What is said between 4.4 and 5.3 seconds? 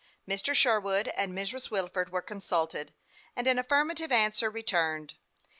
returned.